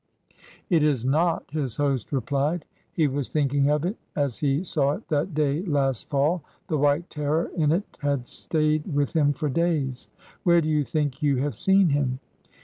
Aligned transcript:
It 0.67 0.81
is 0.81 1.05
not,'' 1.05 1.51
his 1.51 1.75
host 1.75 2.11
replied. 2.11 2.65
He 2.91 3.05
was 3.07 3.29
thinking 3.29 3.69
of 3.69 3.85
it 3.85 3.97
as 4.15 4.39
he 4.39 4.63
saw 4.63 4.93
it 4.93 5.07
that 5.09 5.35
day 5.35 5.61
last 5.61 6.09
fall. 6.09 6.41
The 6.69 6.77
white 6.79 7.07
terror 7.11 7.51
in 7.55 7.71
it 7.71 7.83
had 7.99 8.27
stayed 8.27 8.95
with 8.95 9.13
him 9.15 9.31
for 9.31 9.47
days. 9.47 10.07
Where 10.41 10.59
do 10.59 10.67
you 10.69 10.83
think 10.83 11.21
you 11.21 11.35
have 11.35 11.53
seen 11.53 11.89
him 11.89 12.19